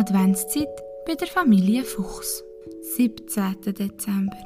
[0.00, 2.42] Adventszeit bei der Familie Fuchs.
[2.96, 3.60] 17.
[3.60, 4.38] Dezember.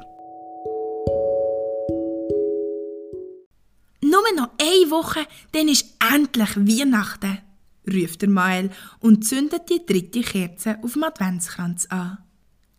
[4.01, 5.21] Nur noch eine Woche,
[5.53, 7.37] dann ist endlich Weihnachten,
[7.89, 12.17] ruft der Mael und zündet die dritte Kerze auf dem Adventskranz an.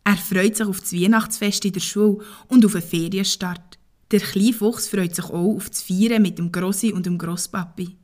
[0.03, 3.79] Er freut sich auf das Weihnachtsfest in der Schule und auf einen Ferienstart.
[4.11, 7.97] Der kleine Fuchs freut sich auch auf das Feiern mit dem Grossi und dem Grosspapi.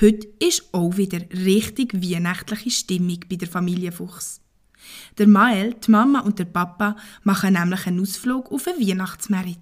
[0.00, 4.40] Heute ist auch wieder richtig weihnachtliche Stimmung bei der Familie Fuchs.
[5.18, 9.58] Der Mael, die Mama und der Papa machen nämlich einen Ausflug auf einen Weihnachtsmarkt.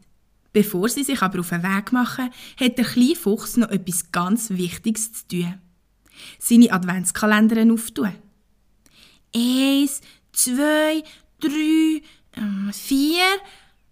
[0.53, 2.31] Bevor sie sich aber auf den Weg machen,
[2.61, 5.55] hat der kleine Fuchs noch etwas ganz Wichtiges zu tun.
[6.39, 8.13] Seine Adventskalender auftun.
[9.35, 11.03] Eins, zwei,
[11.41, 13.25] drei, äh, vier,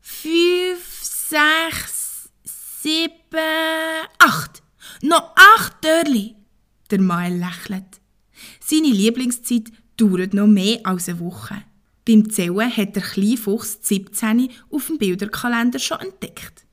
[0.03, 2.29] fünf, sechs,
[2.83, 3.09] sieben,
[4.19, 4.64] acht.
[5.03, 6.37] Noch acht Törli.
[6.91, 8.01] Der Mael lächelt.
[8.61, 11.63] Seine Lieblingszeit dauert noch mehr als eine Woche.
[12.07, 16.67] Beim Zählen hat der kleine Fuchs 17 auf dem Bilderkalender schon entdeckt.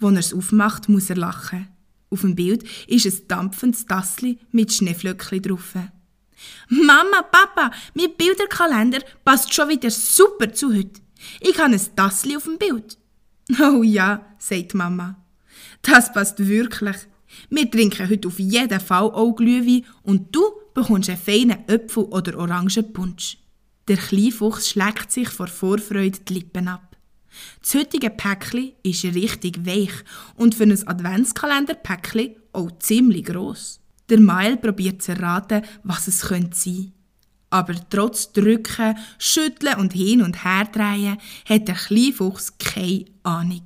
[0.00, 1.68] Als er es aufmacht, muss er lachen.
[2.10, 5.74] Auf dem Bild ist ein dampfendes Tassli mit Schneeflöckchen drauf.
[6.68, 11.00] Mama, Papa, mein Bilderkalender passt schon wieder super zu heute.
[11.40, 12.98] Ich habe ein Tassli auf dem Bild.
[13.60, 15.24] Oh ja, sagt Mama.
[15.80, 16.96] Das passt wirklich.
[17.50, 20.42] Wir trinken heute auf jeden Fall auch Glühwein und du
[20.74, 23.38] bekommst einen feinen Äpfel- oder Orangenpunsch.
[23.88, 26.96] Der kleine Fuchs schlägt sich vor Vorfreude die Lippen ab.
[27.60, 29.92] Das heutige Päckchen ist richtig weich
[30.36, 33.80] und für ein Adventskalender-Päckchen auch ziemlich gross.
[34.08, 36.92] Der Mail probiert zu erraten, was es könnte sein.
[37.50, 43.62] Aber trotz Drücken, Schütteln und hin und her drehen hat der kleine Fuchs keine Ahnung.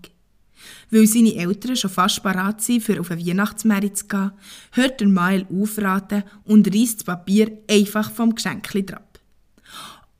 [0.91, 4.33] Weil seine Eltern schon fast parat sind, für auf einen Weihnachtsmarkt zu gehen,
[4.73, 9.19] hört der Mael aufraten und reißt das Papier einfach vom Geschenkli ab.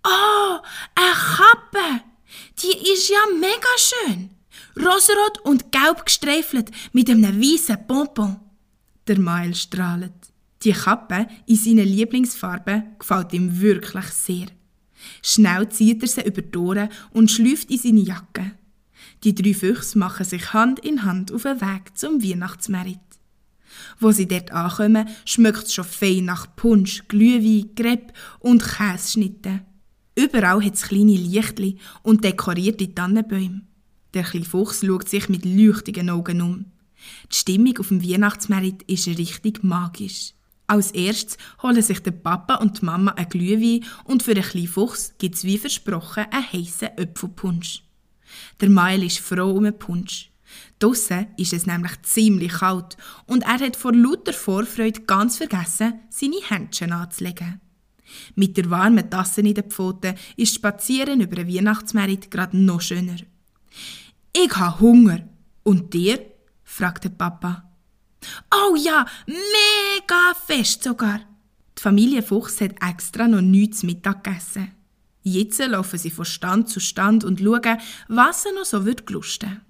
[0.05, 0.59] Oh,
[0.95, 2.05] eine Kappe!
[2.63, 4.31] Die ist ja mega schön!
[4.77, 8.37] Rosarot und gelb gestreifelt mit einem weißen Pompon.
[9.07, 10.13] Der Mael strahlt.
[10.63, 14.47] Die Kappe in seinen Lieblingsfarben gefällt ihm wirklich sehr.
[15.23, 18.53] Schnell zieht er sie über die Ohren und schlüpft in seine Jacke.
[19.25, 22.99] Die drei Füchse machen sich Hand in Hand auf den Weg zum Weihnachtsmerit.
[23.99, 29.61] Wo sie dort ankommen, schmeckt es schon fein nach Punsch, Glühwein, Crepe und Käseschnitten.
[30.17, 33.63] Überall hat es kleine Lichtli und dekorierte Tannenbäume.
[34.15, 36.65] Der kleine Fuchs schaut sich mit leuchtigen Augen um.
[37.31, 40.33] Die Stimmung auf dem Weihnachtsmerit ist richtig magisch.
[40.67, 44.69] Als erstes holen sich der Papa und die Mama ein Glühwein und für den kleinen
[44.69, 47.83] Fuchs gibt es wie versprochen einen heissen Äpfelpunsch.
[48.61, 50.31] Der Mael ist froh um den Punsch.
[50.79, 52.97] Draussen ist es nämlich ziemlich kalt
[53.27, 57.61] und er hat vor lauter Vorfreude ganz vergessen, seine Händchen anzulegen.
[58.35, 63.17] Mit der warmen Tasse in den Pfoten ist Spazieren über den Weihnachtsmarkt gerade noch schöner.
[64.33, 65.29] Ich habe Hunger.
[65.63, 66.19] Und dir?
[66.65, 67.71] fragt der Papa.
[68.53, 71.21] Oh ja, mega fest sogar.
[71.79, 74.73] Die Familie Fuchs hat extra noch nichts Mittag gegessen.
[75.23, 79.61] Jetzt laufen sie von Stand zu Stand und schauen, was er noch so wird glusten.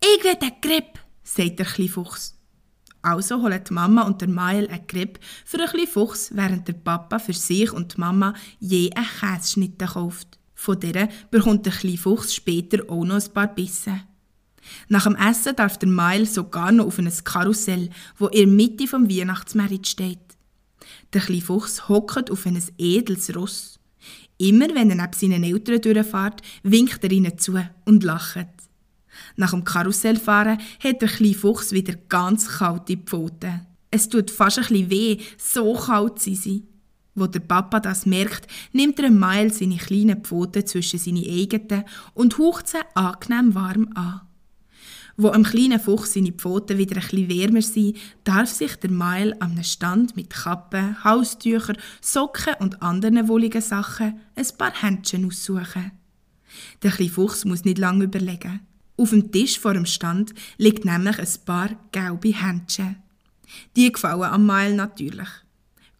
[0.00, 2.34] Ich will einen Grip, sagt der kleine Fuchs.
[3.02, 6.74] Also holen die Mama und der Mael einen Grip für den kleinen Fuchs, während der
[6.74, 10.38] Papa für sich und die Mama je einen Käseschnitte kauft.
[10.54, 14.02] Von der bekommt der kleine Fuchs später auch noch ein paar Bissen.
[14.88, 18.88] Nach dem Essen darf der Mael sogar noch auf ein Karussell, wo in der Mitte
[18.88, 20.18] vom Weihnachtsmarkt steht.
[21.12, 23.75] Der kleine Fuchs hockt auf ein edles Ross.
[24.38, 28.46] Immer wenn er neben seinen Eltern durchfährt, winkt er ihnen zu und lacht.
[29.36, 33.66] Nach dem Karussellfahren hat der kleine Fuchs wieder ganz kalte Pfoten.
[33.90, 36.64] Es tut fast ein bisschen weh, so kalt sind sie.
[37.14, 42.36] Wo der Papa das merkt, nimmt er Mail seine kleinen Pfoten zwischen seine eigenen und
[42.36, 44.25] haucht sie angenehm warm an.
[45.18, 49.34] Wo am kleinen Fuchs seine Pfoten wieder ein bisschen wärmer sind, darf sich der Mail
[49.40, 55.92] am Stand mit Kappen, Haustüchern, Socken und anderen wohligen Sachen ein paar Händchen aussuchen.
[56.82, 58.60] Der kleine Fuchs muss nicht lange überlegen.
[58.98, 62.96] Auf dem Tisch vor dem Stand liegt nämlich ein paar gelbe Händchen.
[63.74, 65.28] Die gefallen am Mail natürlich.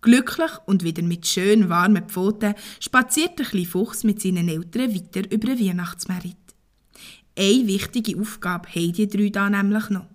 [0.03, 5.31] Glücklich und wieder mit schön warmen Pfoten spaziert der kleine Fuchs mit seinen Eltern weiter
[5.31, 6.46] über den Weihnachtsmarkt.
[7.39, 10.07] Eine wichtige Aufgabe haben die drei da nämlich noch.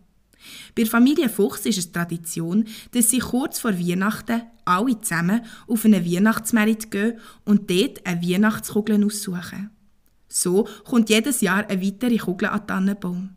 [0.75, 6.05] Bei Familie Fuchs ist es Tradition, dass sie kurz vor Weihnachten alle zusammen auf einen
[6.05, 9.69] Weihnachtsmarkt gehen und dort eine Weihnachtskugel aussuchen.
[10.27, 13.35] So kommt jedes Jahr eine weitere Kugel an den Tannenbaum.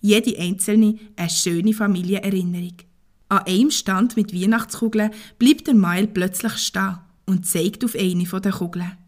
[0.00, 2.76] Jede einzelne eine schöne Familienerinnerung.
[3.28, 8.52] An einem Stand mit Weihnachtskugeln bleibt der Mail plötzlich stehen und zeigt auf eine der
[8.52, 8.98] Kugeln.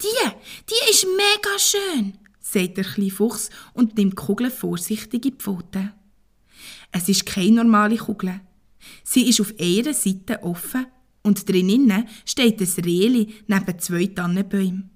[0.00, 0.30] Die,
[0.68, 2.18] die ist mega schön,
[2.54, 5.92] sagt der kleine Fuchs und nimmt die Kugel vorsichtig in die Pfote.
[6.90, 8.40] Es ist keine normale Kugel.
[9.02, 10.86] Sie ist auf einer Seite offen
[11.22, 14.90] und drinnen steht ein Rehli neben zwei Tannenbäumen.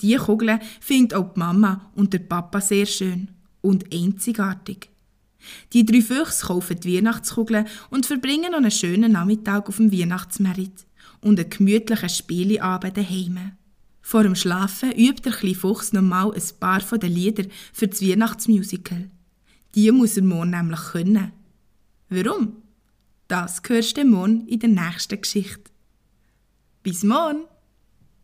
[0.00, 3.28] Diese Kugel findet auch die Mama und der Papa sehr schön
[3.60, 4.90] und einzigartig.
[5.72, 10.86] Die drei Füchse kaufen die Weihnachtskugeln und verbringen noch einen schönen Nachmittag auf dem Weihnachtsmerit
[11.20, 13.52] und einen gemütlichen Spieleabend daheim.
[14.06, 17.42] Vor dem Schlafen übt der kleine Fuchs nochmal ein paar von den Lieder
[17.72, 19.10] für das Weihnachtsmusical.
[19.74, 21.32] Die muss er morgen nämlich können.
[22.08, 22.62] Warum?
[23.26, 25.72] Das hörst du morgen in der nächsten Geschichte.
[26.84, 27.46] Bis morgen!